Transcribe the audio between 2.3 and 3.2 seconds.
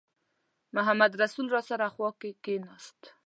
کېناست.